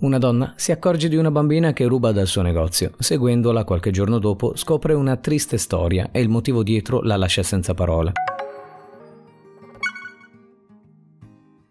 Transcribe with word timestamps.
Una 0.00 0.16
donna 0.16 0.54
si 0.56 0.72
accorge 0.72 1.10
di 1.10 1.16
una 1.16 1.30
bambina 1.30 1.74
che 1.74 1.84
ruba 1.84 2.10
dal 2.10 2.26
suo 2.26 2.40
negozio. 2.40 2.92
Seguendola 2.98 3.64
qualche 3.64 3.90
giorno 3.90 4.18
dopo 4.18 4.52
scopre 4.56 4.94
una 4.94 5.16
triste 5.16 5.58
storia 5.58 6.08
e 6.10 6.22
il 6.22 6.30
motivo 6.30 6.62
dietro 6.62 7.02
la 7.02 7.16
lascia 7.16 7.42
senza 7.42 7.74
parole. 7.74 8.12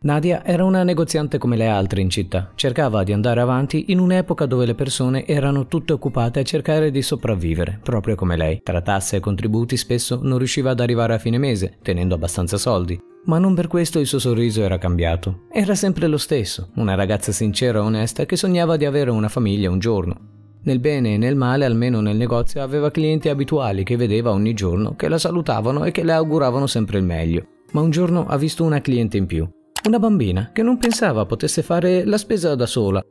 Nadia 0.02 0.46
era 0.46 0.64
una 0.64 0.84
negoziante 0.84 1.38
come 1.38 1.58
le 1.58 1.68
altre 1.68 2.00
in 2.00 2.10
città, 2.10 2.52
cercava 2.56 3.04
di 3.04 3.12
andare 3.12 3.42
avanti 3.42 3.92
in 3.92 4.00
un'epoca 4.00 4.46
dove 4.46 4.66
le 4.66 4.74
persone 4.74 5.28
erano 5.28 5.68
tutte 5.68 5.92
occupate 5.92 6.40
a 6.40 6.44
cercare 6.44 6.90
di 6.90 7.02
sopravvivere, 7.02 7.82
proprio 7.84 8.16
come 8.16 8.38
lei. 8.38 8.62
Tra 8.64 8.80
tasse 8.80 9.18
e 9.18 9.20
contributi 9.20 9.76
spesso 9.76 10.22
non 10.24 10.38
riusciva 10.38 10.70
ad 10.70 10.80
arrivare 10.80 11.16
a 11.16 11.18
fine 11.18 11.38
mese, 11.38 11.80
tenendo 11.82 12.16
abbastanza 12.16 12.56
soldi. 12.56 12.98
Ma 13.26 13.40
non 13.40 13.54
per 13.54 13.68
questo 13.68 14.00
il 14.00 14.08
suo 14.08 14.20
sorriso 14.20 14.62
era 14.62 14.78
cambiato. 14.78 15.48
Era 15.52 15.76
sempre 15.76 16.08
lo 16.08 16.18
stesso, 16.18 16.70
una 16.76 16.96
ragazza 16.96 17.34
sincera 17.34 17.80
e 17.80 17.82
onesta 17.82 18.26
che 18.26 18.38
sognava 18.38 18.78
di 18.78 18.86
avere 18.86 19.12
una 19.12 19.28
famiglia 19.28 19.70
un 19.70 19.80
giorno. 19.80 20.16
Nel 20.64 20.80
bene 20.80 21.16
e 21.16 21.18
nel 21.18 21.36
male, 21.36 21.66
almeno 21.66 22.00
nel 22.00 22.16
negozio, 22.16 22.64
aveva 22.64 22.90
clienti 22.90 23.28
abituali 23.28 23.84
che 23.84 23.98
vedeva 23.98 24.32
ogni 24.32 24.54
giorno, 24.54 24.96
che 24.96 25.10
la 25.10 25.18
salutavano 25.18 25.84
e 25.84 25.92
che 25.92 26.04
le 26.04 26.14
auguravano 26.14 26.68
sempre 26.68 27.00
il 27.00 27.04
meglio. 27.04 27.46
Ma 27.72 27.82
un 27.82 27.90
giorno 27.90 28.26
ha 28.28 28.38
visto 28.38 28.64
una 28.64 28.82
cliente 28.82 29.18
in 29.18 29.26
più, 29.26 29.48
una 29.86 30.00
bambina 30.00 30.52
che 30.54 30.62
non 30.62 30.78
pensava 30.78 31.26
potesse 31.26 31.62
fare 31.64 32.04
la 32.06 32.18
spesa 32.18 32.54
da 32.56 32.66
sola. 32.66 33.04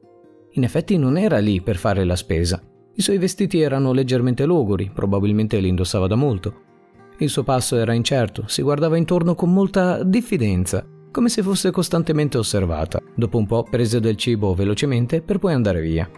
In 0.52 0.64
effetti 0.64 0.96
non 0.96 1.16
era 1.16 1.38
lì 1.38 1.60
per 1.62 1.76
fare 1.76 2.04
la 2.04 2.16
spesa. 2.16 2.60
I 2.94 3.02
suoi 3.02 3.18
vestiti 3.18 3.60
erano 3.60 3.92
leggermente 3.92 4.44
logori, 4.44 4.90
probabilmente 4.92 5.58
li 5.60 5.68
indossava 5.68 6.06
da 6.06 6.14
molto. 6.14 6.66
Il 7.18 7.30
suo 7.30 7.42
passo 7.42 7.76
era 7.76 7.94
incerto, 7.94 8.44
si 8.46 8.62
guardava 8.62 8.96
intorno 8.96 9.34
con 9.34 9.52
molta 9.52 10.02
diffidenza, 10.02 10.86
come 11.10 11.28
se 11.28 11.42
fosse 11.42 11.70
costantemente 11.70 12.38
osservata. 12.38 13.00
Dopo 13.14 13.38
un 13.38 13.46
po' 13.46 13.62
prese 13.62 13.98
del 13.98 14.16
cibo 14.16 14.54
velocemente 14.54 15.22
per 15.22 15.38
poi 15.38 15.54
andare 15.54 15.80
via. 15.80 16.08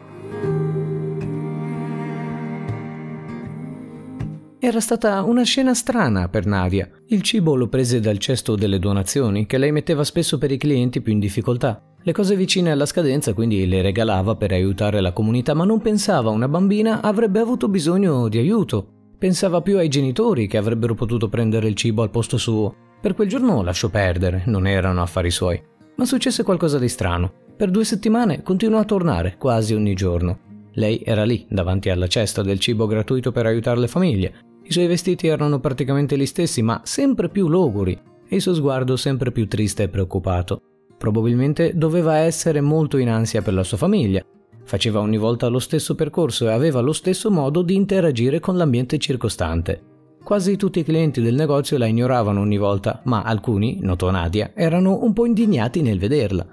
Era 4.62 4.80
stata 4.80 5.22
una 5.22 5.42
scena 5.42 5.72
strana 5.72 6.28
per 6.28 6.44
Nadia. 6.44 6.86
Il 7.06 7.22
cibo 7.22 7.56
lo 7.56 7.68
prese 7.68 7.98
dal 7.98 8.18
cesto 8.18 8.56
delle 8.56 8.78
donazioni, 8.78 9.46
che 9.46 9.56
lei 9.56 9.72
metteva 9.72 10.04
spesso 10.04 10.36
per 10.36 10.52
i 10.52 10.58
clienti 10.58 11.00
più 11.00 11.14
in 11.14 11.18
difficoltà. 11.18 11.82
Le 12.02 12.12
cose 12.12 12.36
vicine 12.36 12.70
alla 12.70 12.84
scadenza 12.84 13.32
quindi 13.32 13.66
le 13.66 13.80
regalava 13.80 14.36
per 14.36 14.52
aiutare 14.52 15.00
la 15.00 15.14
comunità, 15.14 15.54
ma 15.54 15.64
non 15.64 15.80
pensava 15.80 16.28
una 16.28 16.46
bambina 16.46 17.00
avrebbe 17.00 17.38
avuto 17.40 17.68
bisogno 17.68 18.28
di 18.28 18.36
aiuto. 18.36 18.86
Pensava 19.16 19.62
più 19.62 19.78
ai 19.78 19.88
genitori 19.88 20.46
che 20.46 20.58
avrebbero 20.58 20.94
potuto 20.94 21.30
prendere 21.30 21.66
il 21.66 21.74
cibo 21.74 22.02
al 22.02 22.10
posto 22.10 22.36
suo. 22.36 22.74
Per 23.00 23.14
quel 23.14 23.28
giorno 23.28 23.62
lasciò 23.62 23.88
perdere, 23.88 24.42
non 24.44 24.66
erano 24.66 25.00
affari 25.00 25.30
suoi. 25.30 25.58
Ma 25.96 26.04
successe 26.04 26.42
qualcosa 26.42 26.78
di 26.78 26.88
strano. 26.90 27.32
Per 27.56 27.70
due 27.70 27.86
settimane 27.86 28.42
continuò 28.42 28.80
a 28.80 28.84
tornare, 28.84 29.36
quasi 29.38 29.72
ogni 29.72 29.94
giorno. 29.94 30.40
Lei 30.74 31.00
era 31.02 31.24
lì, 31.24 31.46
davanti 31.48 31.88
alla 31.88 32.08
cesta 32.08 32.42
del 32.42 32.60
cibo 32.60 32.86
gratuito 32.86 33.32
per 33.32 33.46
aiutare 33.46 33.80
le 33.80 33.88
famiglie, 33.88 34.48
i 34.70 34.72
suoi 34.72 34.86
vestiti 34.86 35.26
erano 35.26 35.58
praticamente 35.58 36.16
gli 36.16 36.26
stessi, 36.26 36.62
ma 36.62 36.80
sempre 36.84 37.28
più 37.28 37.48
logori, 37.48 38.00
e 38.28 38.36
il 38.36 38.40
suo 38.40 38.54
sguardo 38.54 38.96
sempre 38.96 39.32
più 39.32 39.48
triste 39.48 39.82
e 39.82 39.88
preoccupato. 39.88 40.62
Probabilmente 40.96 41.72
doveva 41.74 42.18
essere 42.18 42.60
molto 42.60 42.96
in 42.96 43.08
ansia 43.08 43.42
per 43.42 43.52
la 43.52 43.64
sua 43.64 43.76
famiglia. 43.76 44.24
Faceva 44.62 45.00
ogni 45.00 45.16
volta 45.16 45.48
lo 45.48 45.58
stesso 45.58 45.96
percorso 45.96 46.46
e 46.46 46.52
aveva 46.52 46.78
lo 46.78 46.92
stesso 46.92 47.32
modo 47.32 47.62
di 47.62 47.74
interagire 47.74 48.38
con 48.38 48.56
l'ambiente 48.56 48.98
circostante. 48.98 49.82
Quasi 50.22 50.54
tutti 50.56 50.78
i 50.78 50.84
clienti 50.84 51.20
del 51.20 51.34
negozio 51.34 51.76
la 51.76 51.86
ignoravano 51.86 52.40
ogni 52.40 52.58
volta, 52.58 53.00
ma 53.06 53.22
alcuni, 53.22 53.78
notò 53.80 54.08
Nadia, 54.12 54.52
erano 54.54 55.02
un 55.02 55.12
po' 55.12 55.26
indignati 55.26 55.82
nel 55.82 55.98
vederla. 55.98 56.46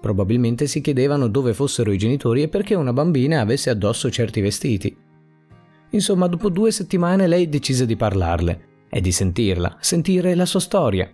Probabilmente 0.00 0.68
si 0.68 0.80
chiedevano 0.80 1.26
dove 1.26 1.52
fossero 1.52 1.90
i 1.90 1.98
genitori 1.98 2.42
e 2.42 2.48
perché 2.48 2.76
una 2.76 2.92
bambina 2.92 3.40
avesse 3.40 3.70
addosso 3.70 4.08
certi 4.08 4.40
vestiti. 4.40 4.96
Insomma, 5.94 6.26
dopo 6.26 6.48
due 6.48 6.72
settimane 6.72 7.28
lei 7.28 7.48
decise 7.48 7.86
di 7.86 7.94
parlarle 7.94 8.86
e 8.90 9.00
di 9.00 9.12
sentirla, 9.12 9.76
sentire 9.80 10.34
la 10.34 10.44
sua 10.44 10.58
storia. 10.58 11.08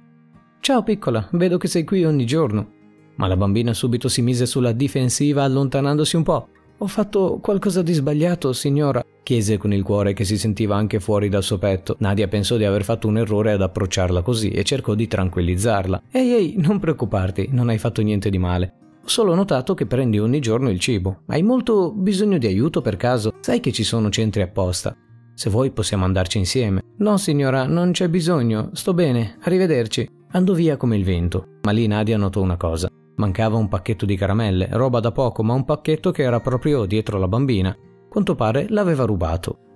Ciao 0.59 0.83
piccola, 0.83 1.29
vedo 1.33 1.59
che 1.59 1.69
sei 1.69 1.85
qui 1.85 2.05
ogni 2.05 2.25
giorno. 2.25 2.79
Ma 3.17 3.27
la 3.27 3.37
bambina 3.37 3.75
subito 3.75 4.09
si 4.09 4.23
mise 4.23 4.47
sulla 4.47 4.73
difensiva 4.73 5.45
allontanandosi 5.45 6.17
un 6.17 6.23
po'. 6.23 6.49
Ho 6.79 6.87
fatto 6.87 7.39
qualcosa 7.43 7.83
di 7.83 7.93
sbagliato, 7.93 8.55
signora? 8.55 9.05
chiese 9.23 9.59
con 9.59 9.73
il 9.73 9.83
cuore 9.83 10.15
che 10.15 10.25
si 10.25 10.39
sentiva 10.39 10.77
anche 10.77 10.99
fuori 10.99 11.29
dal 11.29 11.43
suo 11.43 11.59
petto. 11.59 11.97
Nadia 11.99 12.27
pensò 12.27 12.57
di 12.57 12.65
aver 12.65 12.83
fatto 12.83 13.07
un 13.07 13.19
errore 13.19 13.53
ad 13.53 13.61
approcciarla 13.61 14.23
così 14.23 14.49
e 14.49 14.65
cercò 14.65 14.95
di 14.95 15.07
tranquillizzarla. 15.07 16.03
Ehi 16.11 16.33
ehi, 16.33 16.55
non 16.57 16.81
preoccuparti, 16.81 17.49
non 17.53 17.69
hai 17.69 17.79
fatto 17.79 18.01
niente 18.01 18.31
di 18.31 18.39
male. 18.39 18.73
Solo 19.11 19.35
notato 19.35 19.75
che 19.75 19.87
prendi 19.87 20.21
ogni 20.21 20.39
giorno 20.39 20.71
il 20.71 20.79
cibo. 20.79 21.23
Hai 21.27 21.43
molto 21.43 21.91
bisogno 21.91 22.39
di 22.39 22.47
aiuto 22.47 22.81
per 22.81 22.95
caso? 22.97 23.33
Sai 23.41 23.59
che 23.59 23.73
ci 23.73 23.83
sono 23.83 24.09
centri 24.09 24.41
apposta. 24.41 24.97
Se 25.35 25.51
vuoi 25.51 25.73
possiamo 25.73 26.05
andarci 26.05 26.39
insieme. 26.39 26.81
No, 26.99 27.17
signora, 27.17 27.67
non 27.67 27.91
c'è 27.91 28.09
bisogno. 28.09 28.71
Sto 28.73 28.95
bene. 28.95 29.37
Arrivederci. 29.41 30.09
Andò 30.31 30.53
via 30.53 30.77
come 30.77 30.97
il 30.97 31.03
vento. 31.03 31.59
Ma 31.63 31.73
lì 31.73 31.89
Nadia 31.89 32.17
notò 32.17 32.41
una 32.41 32.57
cosa. 32.57 32.89
Mancava 33.17 33.57
un 33.57 33.67
pacchetto 33.67 34.07
di 34.07 34.15
caramelle, 34.15 34.69
roba 34.71 35.01
da 35.01 35.11
poco, 35.11 35.43
ma 35.43 35.55
un 35.55 35.65
pacchetto 35.65 36.13
che 36.13 36.23
era 36.23 36.39
proprio 36.39 36.85
dietro 36.85 37.19
la 37.19 37.27
bambina. 37.27 37.77
Quanto 38.09 38.37
pare 38.37 38.67
l'aveva 38.69 39.07
rubato. 39.07 39.70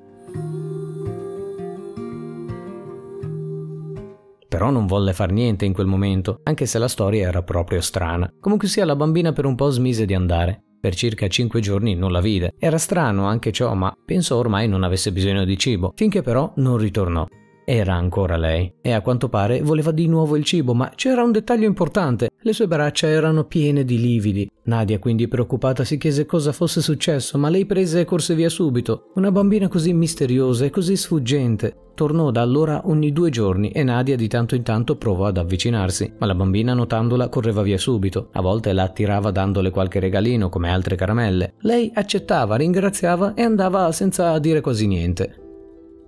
Però 4.55 4.71
non 4.71 4.87
volle 4.87 5.13
far 5.13 5.33
niente 5.33 5.65
in 5.65 5.73
quel 5.73 5.89
momento, 5.89 6.39
anche 6.45 6.65
se 6.67 6.79
la 6.79 6.87
storia 6.87 7.27
era 7.27 7.43
proprio 7.43 7.81
strana. 7.81 8.33
Comunque 8.39 8.69
sia, 8.69 8.85
la 8.85 8.95
bambina 8.95 9.33
per 9.33 9.47
un 9.47 9.57
po' 9.57 9.69
smise 9.71 10.07
di 10.07 10.15
andare. 10.15 10.63
Per 10.81 10.95
circa 10.95 11.27
cinque 11.27 11.59
giorni 11.59 11.97
non 11.97 12.13
la 12.13 12.21
vide. 12.21 12.55
Era 12.57 12.79
strano 12.79 13.27
anche 13.27 13.51
ciò, 13.51 13.75
ma 13.75 13.93
pensò 14.05 14.37
ormai 14.37 14.69
non 14.69 14.85
avesse 14.85 15.11
bisogno 15.11 15.45
di 15.45 15.59
cibo, 15.59 15.93
finché 15.97 16.23
però 16.23 16.53
non 16.59 16.77
ritornò. 16.77 17.27
Era 17.67 17.95
ancora 17.95 18.37
lei 18.37 18.75
e 18.83 18.93
a 18.93 19.01
quanto 19.01 19.31
pare 19.31 19.63
voleva 19.63 19.91
di 19.91 20.07
nuovo 20.07 20.37
il 20.37 20.45
cibo, 20.45 20.75
ma 20.75 20.93
c'era 20.95 21.23
un 21.23 21.33
dettaglio 21.33 21.67
importante. 21.67 22.29
Le 22.39 22.53
sue 22.53 22.67
braccia 22.67 23.07
erano 23.07 23.45
piene 23.45 23.85
di 23.85 23.99
lividi. 23.99 24.51
Nadia, 24.65 24.99
quindi 24.99 25.29
preoccupata, 25.29 25.83
si 25.83 25.97
chiese 25.97 26.27
cosa 26.27 26.53
fosse 26.53 26.83
successo, 26.83 27.39
ma 27.39 27.49
lei 27.49 27.65
prese 27.65 28.01
e 28.01 28.05
corse 28.05 28.35
via 28.35 28.51
subito. 28.51 29.11
Una 29.15 29.33
bambina 29.33 29.69
così 29.69 29.95
misteriosa 29.95 30.67
e 30.67 30.71
così 30.71 30.95
sfuggente. 30.95 31.77
Tornò 31.95 32.31
da 32.31 32.43
allora 32.43 32.83
ogni 32.85 33.13
due 33.13 33.31
giorni 33.31 33.71
e 33.71 33.83
Nadia 33.83 34.17
di 34.17 34.29
tanto 34.29 34.55
in 34.57 34.63
tanto 34.63 34.97
provò 34.97 35.27
ad 35.27 35.39
avvicinarsi, 35.39 36.13
ma 36.19 36.27
la 36.27 36.35
bambina 36.35 36.75
notandola 36.75 37.29
correva 37.29 37.63
via 37.63 37.79
subito. 37.79 38.29
A 38.33 38.43
volte 38.43 38.73
la 38.75 38.83
attirava 38.83 39.31
dandole 39.31 39.71
qualche 39.71 40.01
regalino 40.01 40.51
come 40.51 40.69
altre 40.69 40.97
caramelle. 40.97 41.55
Lei 41.61 41.91
accettava, 41.95 42.57
ringraziava 42.57 43.33
e 43.35 43.43
andava 43.43 43.91
senza 43.93 44.39
dire 44.39 44.61
quasi 44.61 44.87
niente 44.87 45.44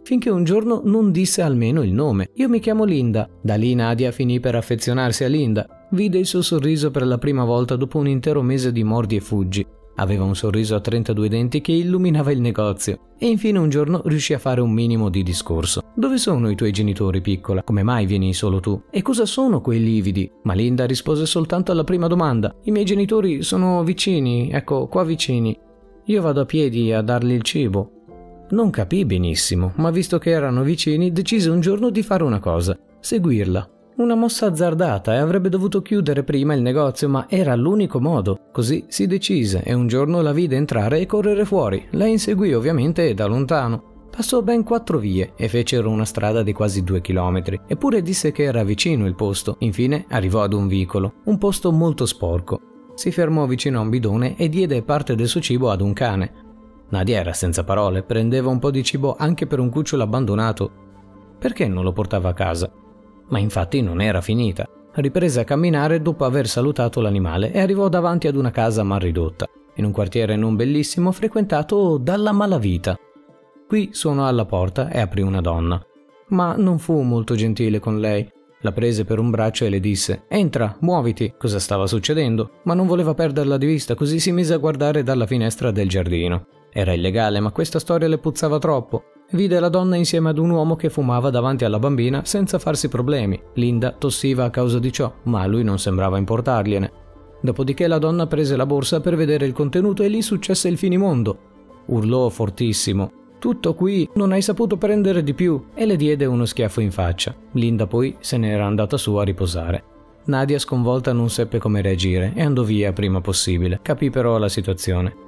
finché 0.07 0.31
un 0.31 0.45
giorno 0.45 0.83
non 0.85 1.11
disse 1.11 1.43
almeno 1.43 1.83
il 1.83 1.93
nome. 1.93 2.31
Io 2.35 2.49
mi 2.49 2.61
chiamo 2.61 2.85
Linda. 2.85 3.29
Da 3.43 3.57
lì 3.57 3.75
Nadia 3.75 4.13
finì 4.13 4.39
per 4.39 4.55
affezionarsi 4.55 5.25
a 5.25 5.27
Linda. 5.27 5.67
Vide 5.91 6.17
il 6.17 6.27
suo 6.27 6.43
sorriso 6.43 6.93
per 6.93 7.05
la 7.05 7.19
prima 7.19 7.43
volta 7.43 7.75
dopo 7.75 7.99
un 7.99 8.07
intero 8.07 8.41
mese 8.41 8.71
di 8.71 8.85
mordi 8.85 9.17
e 9.17 9.21
fuggi. 9.21 9.67
Aveva 9.97 10.23
un 10.23 10.37
sorriso 10.37 10.77
a 10.77 10.81
32 10.81 11.29
denti 11.29 11.61
che 11.61 11.73
illuminava 11.73 12.31
il 12.31 12.41
negozio 12.41 13.15
e 13.19 13.27
infine 13.27 13.59
un 13.59 13.69
giorno 13.69 14.01
riuscì 14.05 14.33
a 14.33 14.39
fare 14.39 14.61
un 14.61 14.71
minimo 14.71 15.09
di 15.09 15.25
discorso. 15.25 15.83
Dove 15.97 16.19
sono 16.19 16.51
i 16.51 16.55
tuoi 16.55 16.71
genitori, 16.71 17.21
piccola? 17.21 17.65
Come 17.65 17.83
mai 17.83 18.07
vieni 18.07 18.33
solo 18.33 18.61
tu? 18.61 18.81
E 18.93 19.03
cosa 19.03 19.27
sono 19.27 19.61
quei 19.61 19.83
lividi? 19.83 20.31
Ma 20.45 20.55
Linda 20.55 20.87
rispose 20.87 21.27
soltanto 21.27 21.73
alla 21.73 21.83
prima 21.83 22.07
domanda. 22.07 22.55
I 22.63 22.71
miei 22.71 22.85
genitori 22.85 23.43
sono 23.43 23.83
vicini, 23.83 24.51
ecco, 24.53 24.87
qua 24.87 25.03
vicini. 25.03 25.59
Io 26.05 26.23
vado 26.23 26.43
a 26.43 26.45
piedi 26.45 26.93
a 26.93 27.03
dargli 27.03 27.33
il 27.33 27.43
cibo. 27.43 27.91
Non 28.49 28.71
capì 28.71 29.05
benissimo, 29.05 29.73
ma 29.77 29.91
visto 29.91 30.19
che 30.19 30.31
erano 30.31 30.63
vicini, 30.63 31.11
decise 31.11 31.51
un 31.51 31.59
giorno 31.61 31.91
di 31.91 32.03
fare 32.03 32.23
una 32.23 32.39
cosa, 32.39 32.79
seguirla. 33.01 33.69
Una 33.97 34.15
mossa 34.15 34.47
azzardata 34.47 35.15
e 35.15 35.17
avrebbe 35.17 35.49
dovuto 35.49 35.83
chiudere 35.83 36.23
prima 36.23 36.55
il 36.55 36.63
negozio, 36.63 37.09
ma 37.09 37.27
era 37.29 37.57
l'unico 37.57 37.99
modo. 37.99 38.39
Così 38.53 38.85
si 38.89 39.07
decise 39.07 39.63
e 39.65 39.73
un 39.73 39.89
giorno 39.89 40.21
la 40.21 40.33
vide 40.33 40.55
entrare 40.55 41.01
e 41.01 41.07
correre 41.07 41.45
fuori. 41.45 41.89
La 41.93 42.05
inseguì 42.05 42.53
ovviamente 42.53 43.15
da 43.15 43.27
lontano. 43.27 44.09
Passò 44.15 44.43
ben 44.43 44.63
quattro 44.63 44.99
vie 44.99 45.33
e 45.35 45.49
fecero 45.49 45.91
una 45.91 46.05
strada 46.05 46.43
di 46.43 46.53
quasi 46.53 46.85
due 46.85 47.01
chilometri, 47.01 47.61
eppure 47.67 48.01
disse 48.01 48.33
che 48.33 48.45
era 48.45 48.65
vicino 48.65 49.07
il 49.07 49.15
posto. 49.15 49.57
Infine 49.61 50.05
arrivò 50.11 50.43
ad 50.43 50.53
un 50.53 50.69
vicolo, 50.69 51.15
un 51.25 51.39
posto 51.39 51.73
molto 51.73 52.07
sporco. 52.07 52.61
Si 52.95 53.11
fermò 53.11 53.47
vicino 53.47 53.79
a 53.79 53.83
un 53.83 53.91
bidone 53.91 54.37
e 54.37 54.49
diede 54.49 54.83
parte 54.83 55.15
del 55.17 55.27
suo 55.27 55.41
cibo 55.41 55.71
ad 55.71 55.81
un 55.81 55.93
cane. 55.93 56.45
Nadia 56.89 57.19
era 57.19 57.33
senza 57.33 57.65
parole, 57.65 58.03
prendeva 58.03 58.51
un 58.51 58.59
po' 58.59 58.71
di 58.71 58.83
cibo 58.83 59.17
anche 59.19 59.47
per 59.47 59.59
un 59.59 59.71
cucciolo 59.71 60.03
abbandonato. 60.03 60.71
Perché 61.39 61.69
non 61.69 61.85
lo 61.85 61.93
portava 61.93 62.31
a 62.31 62.35
casa? 62.35 62.71
ma 63.29 63.39
infatti 63.39 63.81
non 63.81 64.01
era 64.01 64.21
finita. 64.21 64.69
Riprese 64.93 65.41
a 65.41 65.45
camminare 65.45 66.01
dopo 66.01 66.25
aver 66.25 66.49
salutato 66.49 67.01
l'animale 67.01 67.53
e 67.53 67.61
arrivò 67.61 67.89
davanti 67.89 68.29
ad 68.29 68.37
una 68.37 68.51
casa 68.51 68.83
mal 68.83 69.01
ridotta, 69.01 69.47
in 69.75 69.85
un 69.85 69.93
quartiere 69.93 70.37
non 70.37 70.57
bellissimo 70.57 71.13
frequentato 71.13 71.99
dalla 71.99 72.33
malavita. 72.33 72.99
Qui 73.67 73.91
suonò 73.93 74.27
alla 74.27 74.47
porta 74.47 74.89
e 74.91 75.01
aprì 75.01 75.23
una 75.23 75.41
donna. 75.41 75.85
Ma 76.29 76.55
non 76.57 76.79
fu 76.79 77.03
molto 77.03 77.35
gentile 77.35 77.79
con 77.79 78.01
lei. 78.01 78.29
La 78.61 78.73
prese 78.73 79.05
per 79.05 79.19
un 79.19 79.31
braccio 79.31 79.65
e 79.65 79.69
le 79.69 79.81
disse: 79.81 80.25
Entra, 80.29 80.77
muoviti. 80.81 81.35
Cosa 81.37 81.59
stava 81.59 81.87
succedendo? 81.87 82.53
Ma 82.63 82.75
non 82.75 82.87
voleva 82.87 83.15
perderla 83.15 83.59
di 83.59 83.67
vista, 83.67 83.95
così 83.95 84.19
si 84.19 84.33
mise 84.33 84.55
a 84.55 84.59
guardare 84.59 85.03
dalla 85.03 85.27
finestra 85.27 85.71
del 85.71 85.89
giardino. 85.89 86.47
Era 86.79 86.93
illegale, 86.93 87.41
ma 87.41 87.53
questa 87.53 87.79
storia 87.79 88.07
le 88.07 88.19
puzzava 88.19 88.59
troppo. 88.59 89.05
Vide 89.31 89.59
la 89.61 89.71
donna 89.71 89.97
insieme 89.97 90.29
ad 90.29 90.37
un 90.37 90.51
uomo 90.51 90.77
che 90.77 90.91
fumava 90.91 91.31
davanti 91.31 91.65
alla 91.65 91.79
bambina 91.79 92.27
senza 92.27 92.59
farsi 92.59 92.89
problemi. 92.89 93.41
Linda 93.55 93.93
tossiva 93.93 94.45
a 94.45 94.51
causa 94.51 94.79
di 94.79 94.93
ciò, 94.93 95.11
ma 95.23 95.41
a 95.41 95.47
lui 95.47 95.65
non 95.65 95.79
sembrava 95.79 96.19
importargliene. 96.19 96.93
Dopodiché 97.41 97.87
la 97.87 97.97
donna 97.97 98.27
prese 98.27 98.57
la 98.57 98.67
borsa 98.67 99.01
per 99.01 99.17
vedere 99.17 99.47
il 99.47 99.55
contenuto 99.55 100.03
e 100.03 100.09
lì 100.09 100.21
successe 100.21 100.69
il 100.69 100.77
finimondo. 100.77 101.39
Urlò 101.87 102.29
fortissimo. 102.29 103.11
Tutto 103.39 103.75
qui, 103.75 104.07
non 104.13 104.33
hai 104.33 104.43
saputo 104.43 104.77
prendere 104.77 105.23
di 105.23 105.33
più, 105.33 105.69
e 105.73 105.87
le 105.87 105.97
diede 105.97 106.27
uno 106.27 106.45
schiaffo 106.45 106.83
in 106.83 106.91
faccia. 106.91 107.35
Linda 107.53 107.87
poi 107.87 108.17
se 108.21 108.37
ne 108.37 108.51
era 108.51 108.67
andata 108.67 108.99
su 108.99 109.15
a 109.15 109.25
riposare. 109.25 109.83
Nadia 110.25 110.59
sconvolta 110.59 111.15
non 111.15 111.31
seppe 111.31 111.59
come 111.59 111.81
reagire 111.81 112.33
e 112.35 112.43
andò 112.43 112.63
via 112.65 112.93
prima 112.93 113.23
possibile. 113.23 113.79
Capì 113.81 114.11
però 114.11 114.37
la 114.37 114.51
situazione. 114.51 115.25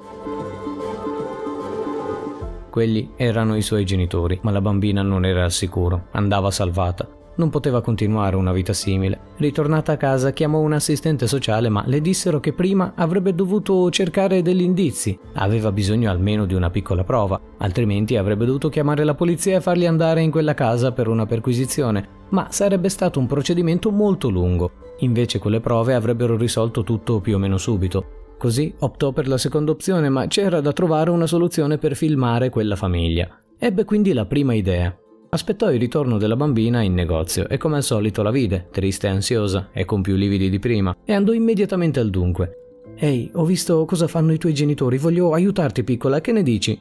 Quelli 2.78 3.10
erano 3.16 3.56
i 3.56 3.62
suoi 3.62 3.84
genitori, 3.84 4.38
ma 4.42 4.52
la 4.52 4.60
bambina 4.60 5.02
non 5.02 5.24
era 5.24 5.42
al 5.42 5.50
sicuro, 5.50 6.04
andava 6.12 6.52
salvata. 6.52 7.08
Non 7.34 7.50
poteva 7.50 7.80
continuare 7.80 8.36
una 8.36 8.52
vita 8.52 8.72
simile. 8.72 9.18
Ritornata 9.38 9.90
a 9.90 9.96
casa 9.96 10.30
chiamò 10.30 10.60
un 10.60 10.74
assistente 10.74 11.26
sociale 11.26 11.70
ma 11.70 11.82
le 11.86 12.00
dissero 12.00 12.38
che 12.38 12.52
prima 12.52 12.92
avrebbe 12.94 13.34
dovuto 13.34 13.90
cercare 13.90 14.42
degli 14.42 14.62
indizi. 14.62 15.18
Aveva 15.32 15.72
bisogno 15.72 16.08
almeno 16.08 16.46
di 16.46 16.54
una 16.54 16.70
piccola 16.70 17.02
prova, 17.02 17.40
altrimenti 17.56 18.16
avrebbe 18.16 18.44
dovuto 18.44 18.68
chiamare 18.68 19.02
la 19.02 19.16
polizia 19.16 19.56
e 19.56 19.60
farli 19.60 19.84
andare 19.84 20.22
in 20.22 20.30
quella 20.30 20.54
casa 20.54 20.92
per 20.92 21.08
una 21.08 21.26
perquisizione. 21.26 22.26
Ma 22.28 22.46
sarebbe 22.50 22.90
stato 22.90 23.18
un 23.18 23.26
procedimento 23.26 23.90
molto 23.90 24.28
lungo. 24.28 24.70
Invece 24.98 25.40
quelle 25.40 25.58
prove 25.58 25.94
avrebbero 25.94 26.36
risolto 26.36 26.84
tutto 26.84 27.18
più 27.18 27.34
o 27.34 27.38
meno 27.38 27.56
subito. 27.56 28.17
Così 28.38 28.72
optò 28.78 29.10
per 29.10 29.26
la 29.26 29.36
seconda 29.36 29.72
opzione, 29.72 30.08
ma 30.08 30.28
c'era 30.28 30.60
da 30.60 30.72
trovare 30.72 31.10
una 31.10 31.26
soluzione 31.26 31.76
per 31.76 31.96
filmare 31.96 32.50
quella 32.50 32.76
famiglia. 32.76 33.28
Ebbe 33.58 33.84
quindi 33.84 34.12
la 34.12 34.26
prima 34.26 34.54
idea. 34.54 34.96
Aspettò 35.30 35.72
il 35.72 35.80
ritorno 35.80 36.18
della 36.18 36.36
bambina 36.36 36.80
in 36.80 36.94
negozio 36.94 37.48
e 37.48 37.58
come 37.58 37.76
al 37.76 37.82
solito 37.82 38.22
la 38.22 38.30
vide, 38.30 38.68
triste 38.70 39.08
e 39.08 39.10
ansiosa 39.10 39.70
e 39.72 39.84
con 39.84 40.02
più 40.02 40.14
lividi 40.14 40.48
di 40.48 40.60
prima, 40.60 40.96
e 41.04 41.12
andò 41.12 41.32
immediatamente 41.32 41.98
al 41.98 42.10
dunque. 42.10 42.52
Ehi, 42.96 43.28
ho 43.34 43.44
visto 43.44 43.84
cosa 43.84 44.06
fanno 44.06 44.32
i 44.32 44.38
tuoi 44.38 44.54
genitori, 44.54 44.98
voglio 44.98 45.32
aiutarti 45.32 45.82
piccola, 45.82 46.20
che 46.20 46.30
ne 46.30 46.44
dici? 46.44 46.80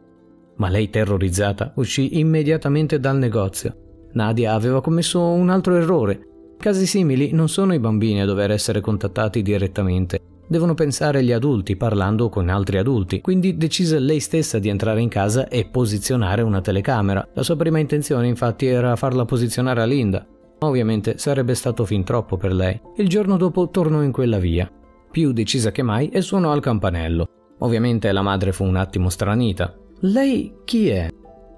Ma 0.58 0.70
lei, 0.70 0.92
terrorizzata, 0.92 1.74
uscì 1.76 2.20
immediatamente 2.20 3.00
dal 3.00 3.18
negozio. 3.18 3.76
Nadia 4.14 4.54
aveva 4.54 4.82
commesso 4.82 5.22
un 5.22 5.50
altro 5.50 5.76
errore. 5.76 6.22
Casi 6.58 6.86
simili 6.86 7.32
non 7.34 7.50
sono 7.50 7.74
i 7.74 7.80
bambini 7.80 8.22
a 8.22 8.26
dover 8.26 8.52
essere 8.52 8.80
contattati 8.80 9.42
direttamente, 9.42 10.20
Devono 10.50 10.74
pensare 10.76 11.24
gli 11.24 11.34
adulti 11.34 11.76
parlando 11.76 12.30
con 12.30 12.48
altri 12.48 12.78
adulti, 12.78 13.20
quindi 13.20 13.58
decise 13.58 14.00
lei 14.00 14.22
stessa 14.22 14.60
di 14.60 14.70
entrare 14.70 15.02
in 15.02 15.10
casa 15.10 15.50
e 15.50 15.66
posizionare 15.66 16.42
una 16.42 16.62
telecamera. 16.62 17.28
La 17.34 17.44
sua 17.44 17.58
prima 17.58 17.80
intenzione 17.80 18.28
infatti 18.28 18.66
era 18.66 18.96
farla 18.96 19.26
posizionare 19.26 19.82
a 19.82 19.86
Linda. 19.86 20.26
Ovviamente 20.60 21.18
sarebbe 21.18 21.54
stato 21.54 21.84
fin 21.84 22.06
troppo 22.06 22.38
per 22.38 22.54
lei. 22.54 22.80
Il 22.96 23.10
giorno 23.10 23.36
dopo 23.36 23.70
tornò 23.70 24.02
in 24.02 24.14
quella 24.14 24.40
via, 24.40 24.72
più 25.12 25.34
decisa 25.34 25.72
che 25.72 25.84
mai, 25.84 26.08
e 26.10 26.22
suonò 26.22 26.52
al 26.54 26.62
campanello. 26.62 27.28
Ovviamente 27.60 28.10
la 28.14 28.22
madre 28.22 28.54
fu 28.54 28.64
un 28.64 28.78
attimo 28.78 29.10
stranita. 29.10 29.76
Lei 30.02 30.60
chi 30.64 30.88
è? 30.88 31.10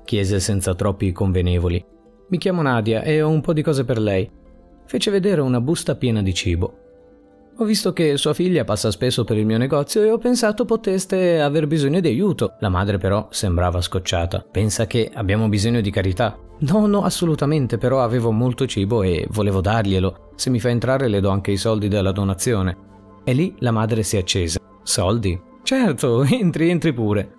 chiese 0.03 0.39
senza 0.39 0.74
troppi 0.74 1.12
convenevoli. 1.12 1.85
Mi 2.30 2.38
chiamo 2.39 2.63
Nadia 2.63 3.03
e 3.03 3.21
ho 3.21 3.30
un 3.30 3.42
po' 3.42 3.53
di 3.53 3.62
cose 3.62 3.85
per 3.85 4.00
lei. 4.00 4.27
Fece 4.85 5.12
vedere 5.12 5.42
una 5.42 5.62
busta 5.62 5.95
piena 5.95 6.24
di 6.24 6.33
cibo. 6.33 6.78
Ho 7.61 7.65
visto 7.65 7.91
che 7.91 8.15
sua 8.15 8.33
figlia 8.33 8.63
passa 8.63 8.89
spesso 8.89 9.25
per 9.25 9.35
il 9.35 9.45
mio 9.45 9.57
negozio 9.57 10.01
e 10.01 10.09
ho 10.09 10.17
pensato 10.17 10.63
poteste 10.63 11.41
aver 11.41 11.67
bisogno 11.67 12.00
di 12.00 12.07
aiuto. 12.07 12.53
La 12.61 12.69
madre 12.69 12.97
però 12.97 13.27
sembrava 13.31 13.81
scocciata. 13.81 14.45
Pensa 14.50 14.88
che 14.88 15.11
abbiamo 15.13 15.50
bisogno 15.50 15.81
di 15.81 15.91
carità. 15.91 16.38
No, 16.59 16.88
no, 16.88 17.03
assolutamente, 17.03 17.77
però 17.77 18.01
avevo 18.01 18.31
molto 18.31 18.65
cibo 18.65 19.03
e 19.03 19.27
volevo 19.31 19.59
darglielo. 19.59 20.31
Se 20.35 20.50
mi 20.50 20.61
fa 20.61 20.69
entrare 20.69 21.09
le 21.09 21.19
do 21.19 21.31
anche 21.31 21.51
i 21.51 21.57
soldi 21.57 21.89
della 21.89 22.13
donazione. 22.13 22.77
E 23.25 23.33
lì 23.33 23.53
la 23.59 23.71
madre 23.71 24.03
si 24.03 24.15
accese. 24.15 24.57
Soldi? 24.83 25.38
Certo, 25.61 26.23
entri, 26.31 26.69
entri 26.69 26.94
pure. 26.94 27.38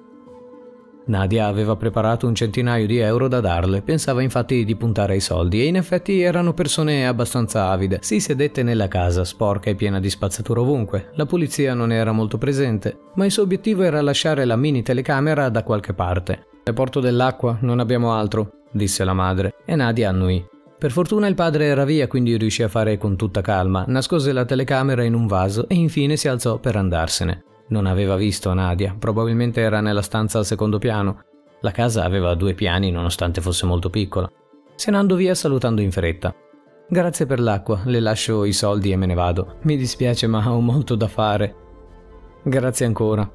Nadia 1.11 1.49
aveva 1.49 1.75
preparato 1.75 2.29
un 2.29 2.37
centinaio 2.37 2.87
di 2.87 2.99
euro 2.99 3.27
da 3.27 3.41
darle, 3.41 3.83
pensava 3.83 4.23
infatti 4.23 4.65
di 4.65 4.77
puntare 4.77 5.15
ai 5.15 5.21
soldi 5.21 5.61
e 5.61 5.67
in 5.67 5.75
effetti 5.75 6.21
erano 6.21 6.55
persone 6.55 7.07
abbastanza 7.07 7.71
avide. 7.71 7.99
Si 8.01 8.21
sedette 8.21 8.63
nella 8.63 8.87
casa, 8.87 9.25
sporca 9.25 9.71
e 9.71 9.75
piena 9.75 9.99
di 9.99 10.09
spazzatura 10.09 10.61
ovunque. 10.61 11.11
La 11.15 11.27
polizia 11.27 11.75
non 11.75 11.91
era 11.91 12.13
molto 12.13 12.39
presente, 12.39 12.97
ma 13.17 13.25
il 13.25 13.33
suo 13.33 13.43
obiettivo 13.43 13.83
era 13.83 14.01
lasciare 14.01 14.45
la 14.45 14.55
mini 14.55 14.83
telecamera 14.83 15.49
da 15.49 15.65
qualche 15.65 15.95
parte. 15.95 16.47
Le 16.63 16.73
porto 16.73 17.01
dell'acqua, 17.01 17.59
non 17.63 17.81
abbiamo 17.81 18.13
altro, 18.13 18.61
disse 18.71 19.03
la 19.03 19.13
madre, 19.13 19.55
e 19.67 19.75
Nadia 19.75 20.11
annui. 20.11 20.47
Per 20.79 20.93
fortuna 20.93 21.27
il 21.27 21.35
padre 21.35 21.65
era 21.65 21.85
via, 21.85 22.07
quindi 22.07 22.37
riuscì 22.37 22.63
a 22.63 22.69
fare 22.69 22.97
con 22.99 23.17
tutta 23.17 23.41
calma, 23.41 23.85
nascose 23.89 24.33
la 24.33 24.45
telecamera 24.45 25.03
in 25.03 25.15
un 25.15 25.27
vaso 25.27 25.69
e 25.69 25.75
infine 25.75 26.17
si 26.17 26.29
alzò 26.29 26.59
per 26.59 26.77
andarsene. 26.77 27.43
Non 27.71 27.87
aveva 27.87 28.17
visto 28.17 28.53
Nadia, 28.53 28.95
probabilmente 28.99 29.61
era 29.61 29.81
nella 29.81 30.03
stanza 30.03 30.39
al 30.39 30.45
secondo 30.45 30.79
piano. 30.79 31.23
La 31.61 31.71
casa 31.71 32.05
aveva 32.05 32.35
due 32.35 32.55
piani 32.55 32.91
nonostante 32.91 33.41
fosse 33.41 33.67
molto 33.67 33.91
piccola. 33.91 34.31
Se 34.75 34.91
ne 34.91 34.97
andò 34.97 35.15
via 35.15 35.35
salutando 35.35 35.81
in 35.81 35.93
fretta. 35.93 36.35
Grazie 36.89 37.27
per 37.27 37.39
l'acqua, 37.39 37.83
le 37.85 38.01
lascio 38.01 38.45
i 38.45 38.53
soldi 38.53 38.91
e 38.91 38.97
me 38.97 39.07
ne 39.07 39.15
vado. 39.15 39.59
Mi 39.63 39.77
dispiace 39.77 40.27
ma 40.27 40.53
ho 40.53 40.61
molto 40.61 40.97
da 40.97 41.07
fare. 41.07 41.55
Grazie 42.43 42.87
ancora. 42.87 43.31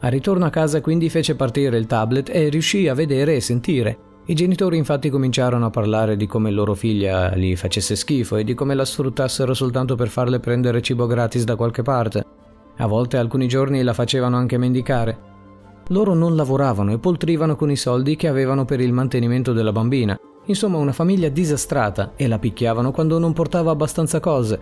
A 0.00 0.08
ritorno 0.08 0.44
a 0.44 0.50
casa 0.50 0.80
quindi 0.80 1.08
fece 1.10 1.34
partire 1.34 1.76
il 1.76 1.86
tablet 1.86 2.28
e 2.28 2.48
riuscì 2.48 2.86
a 2.86 2.94
vedere 2.94 3.34
e 3.34 3.40
sentire. 3.40 3.98
I 4.26 4.34
genitori 4.34 4.76
infatti 4.76 5.10
cominciarono 5.10 5.66
a 5.66 5.70
parlare 5.70 6.16
di 6.16 6.26
come 6.26 6.52
loro 6.52 6.74
figlia 6.74 7.34
gli 7.34 7.56
facesse 7.56 7.96
schifo 7.96 8.36
e 8.36 8.44
di 8.44 8.54
come 8.54 8.76
la 8.76 8.84
sfruttassero 8.84 9.54
soltanto 9.54 9.96
per 9.96 10.08
farle 10.08 10.38
prendere 10.38 10.80
cibo 10.80 11.08
gratis 11.08 11.42
da 11.42 11.56
qualche 11.56 11.82
parte. 11.82 12.31
A 12.76 12.86
volte 12.86 13.16
alcuni 13.16 13.46
giorni 13.46 13.82
la 13.82 13.92
facevano 13.92 14.36
anche 14.36 14.56
mendicare. 14.56 15.30
Loro 15.88 16.14
non 16.14 16.36
lavoravano 16.36 16.92
e 16.92 16.98
poltrivano 16.98 17.54
con 17.54 17.70
i 17.70 17.76
soldi 17.76 18.16
che 18.16 18.28
avevano 18.28 18.64
per 18.64 18.80
il 18.80 18.92
mantenimento 18.92 19.52
della 19.52 19.72
bambina. 19.72 20.18
Insomma, 20.46 20.78
una 20.78 20.92
famiglia 20.92 21.28
disastrata 21.28 22.12
e 22.16 22.26
la 22.26 22.38
picchiavano 22.38 22.90
quando 22.90 23.18
non 23.18 23.32
portava 23.32 23.70
abbastanza 23.70 24.20
cose. 24.20 24.60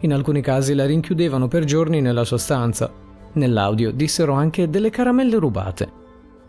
In 0.00 0.12
alcuni 0.12 0.40
casi 0.40 0.74
la 0.74 0.86
rinchiudevano 0.86 1.48
per 1.48 1.64
giorni 1.64 2.00
nella 2.00 2.24
sua 2.24 2.38
stanza. 2.38 2.90
Nell'audio 3.32 3.90
dissero 3.90 4.32
anche 4.32 4.70
delle 4.70 4.90
caramelle 4.90 5.36
rubate. 5.36 5.92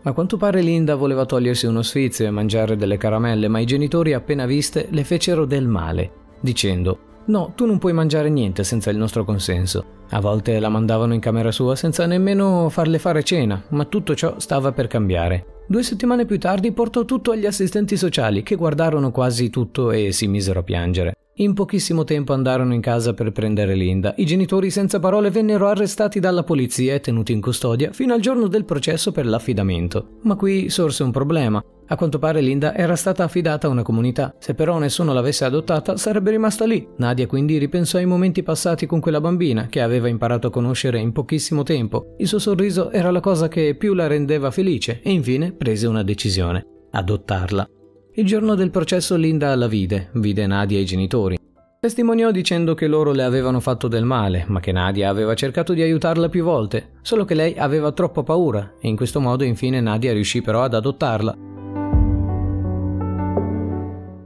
A 0.04 0.12
quanto 0.12 0.36
pare 0.36 0.62
Linda 0.62 0.94
voleva 0.94 1.26
togliersi 1.26 1.66
uno 1.66 1.82
sfizio 1.82 2.26
e 2.26 2.30
mangiare 2.30 2.76
delle 2.76 2.96
caramelle, 2.96 3.48
ma 3.48 3.58
i 3.58 3.66
genitori 3.66 4.14
appena 4.14 4.46
viste 4.46 4.88
le 4.90 5.04
fecero 5.04 5.44
del 5.44 5.66
male, 5.68 6.10
dicendo 6.40 7.10
No, 7.24 7.52
tu 7.54 7.66
non 7.66 7.78
puoi 7.78 7.92
mangiare 7.92 8.28
niente 8.28 8.64
senza 8.64 8.90
il 8.90 8.96
nostro 8.96 9.24
consenso. 9.24 9.84
A 10.10 10.20
volte 10.20 10.58
la 10.58 10.68
mandavano 10.68 11.14
in 11.14 11.20
camera 11.20 11.52
sua 11.52 11.76
senza 11.76 12.04
nemmeno 12.06 12.68
farle 12.68 12.98
fare 12.98 13.22
cena, 13.22 13.62
ma 13.70 13.84
tutto 13.84 14.14
ciò 14.14 14.38
stava 14.38 14.72
per 14.72 14.88
cambiare. 14.88 15.46
Due 15.66 15.82
settimane 15.82 16.26
più 16.26 16.38
tardi 16.38 16.72
portò 16.72 17.04
tutto 17.04 17.30
agli 17.30 17.46
assistenti 17.46 17.96
sociali, 17.96 18.42
che 18.42 18.56
guardarono 18.56 19.10
quasi 19.10 19.48
tutto 19.48 19.90
e 19.92 20.12
si 20.12 20.26
misero 20.26 20.60
a 20.60 20.62
piangere. 20.64 21.14
In 21.42 21.54
pochissimo 21.54 22.04
tempo 22.04 22.34
andarono 22.34 22.72
in 22.72 22.80
casa 22.80 23.14
per 23.14 23.32
prendere 23.32 23.74
Linda. 23.74 24.14
I 24.16 24.24
genitori 24.24 24.70
senza 24.70 25.00
parole 25.00 25.28
vennero 25.28 25.66
arrestati 25.66 26.20
dalla 26.20 26.44
polizia 26.44 26.94
e 26.94 27.00
tenuti 27.00 27.32
in 27.32 27.40
custodia 27.40 27.90
fino 27.90 28.14
al 28.14 28.20
giorno 28.20 28.46
del 28.46 28.64
processo 28.64 29.10
per 29.10 29.26
l'affidamento. 29.26 30.18
Ma 30.22 30.36
qui 30.36 30.70
sorse 30.70 31.02
un 31.02 31.10
problema. 31.10 31.60
A 31.88 31.96
quanto 31.96 32.20
pare 32.20 32.40
Linda 32.40 32.76
era 32.76 32.94
stata 32.94 33.24
affidata 33.24 33.66
a 33.66 33.70
una 33.70 33.82
comunità. 33.82 34.36
Se 34.38 34.54
però 34.54 34.78
nessuno 34.78 35.12
l'avesse 35.12 35.44
adottata, 35.44 35.96
sarebbe 35.96 36.30
rimasta 36.30 36.64
lì. 36.64 36.86
Nadia 36.98 37.26
quindi 37.26 37.58
ripensò 37.58 37.98
ai 37.98 38.06
momenti 38.06 38.44
passati 38.44 38.86
con 38.86 39.00
quella 39.00 39.20
bambina 39.20 39.66
che 39.66 39.80
aveva 39.80 40.06
imparato 40.06 40.46
a 40.46 40.50
conoscere 40.50 41.00
in 41.00 41.10
pochissimo 41.10 41.64
tempo. 41.64 42.14
Il 42.18 42.28
suo 42.28 42.38
sorriso 42.38 42.92
era 42.92 43.10
la 43.10 43.20
cosa 43.20 43.48
che 43.48 43.74
più 43.74 43.94
la 43.94 44.06
rendeva 44.06 44.52
felice 44.52 45.00
e 45.02 45.10
infine 45.10 45.50
prese 45.50 45.88
una 45.88 46.04
decisione: 46.04 46.64
adottarla. 46.92 47.68
Il 48.14 48.26
giorno 48.26 48.54
del 48.54 48.70
processo 48.70 49.16
Linda 49.16 49.54
la 49.56 49.66
vide, 49.66 50.10
vide 50.12 50.46
Nadia 50.46 50.76
e 50.76 50.82
i 50.82 50.84
genitori. 50.84 51.38
Testimoniò 51.80 52.30
dicendo 52.30 52.74
che 52.74 52.86
loro 52.86 53.12
le 53.12 53.22
avevano 53.22 53.58
fatto 53.58 53.88
del 53.88 54.04
male, 54.04 54.44
ma 54.48 54.60
che 54.60 54.70
Nadia 54.70 55.08
aveva 55.08 55.34
cercato 55.34 55.72
di 55.72 55.80
aiutarla 55.80 56.28
più 56.28 56.44
volte, 56.44 56.90
solo 57.00 57.24
che 57.24 57.32
lei 57.32 57.54
aveva 57.56 57.90
troppa 57.92 58.22
paura 58.22 58.74
e 58.82 58.88
in 58.88 58.96
questo 58.96 59.18
modo 59.18 59.44
infine 59.44 59.80
Nadia 59.80 60.12
riuscì 60.12 60.42
però 60.42 60.62
ad 60.62 60.74
adottarla. 60.74 61.51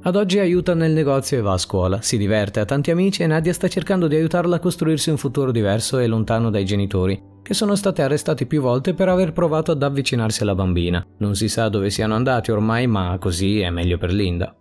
Ad 0.06 0.14
oggi 0.14 0.38
aiuta 0.38 0.72
nel 0.72 0.92
negozio 0.92 1.36
e 1.36 1.40
va 1.40 1.54
a 1.54 1.58
scuola, 1.58 2.00
si 2.00 2.16
diverte, 2.16 2.60
ha 2.60 2.64
tanti 2.64 2.92
amici 2.92 3.24
e 3.24 3.26
Nadia 3.26 3.52
sta 3.52 3.66
cercando 3.66 4.06
di 4.06 4.14
aiutarla 4.14 4.54
a 4.54 4.60
costruirsi 4.60 5.10
un 5.10 5.16
futuro 5.16 5.50
diverso 5.50 5.98
e 5.98 6.06
lontano 6.06 6.48
dai 6.48 6.64
genitori 6.64 7.20
che 7.42 7.54
sono 7.54 7.74
stati 7.74 8.02
arrestati 8.02 8.46
più 8.46 8.60
volte 8.60 8.94
per 8.94 9.08
aver 9.08 9.32
provato 9.32 9.72
ad 9.72 9.82
avvicinarsi 9.82 10.44
alla 10.44 10.54
bambina. 10.54 11.04
Non 11.18 11.34
si 11.34 11.48
sa 11.48 11.68
dove 11.68 11.90
siano 11.90 12.14
andati 12.14 12.52
ormai, 12.52 12.86
ma 12.86 13.16
così 13.18 13.58
è 13.58 13.70
meglio 13.70 13.98
per 13.98 14.12
Linda. 14.12 14.54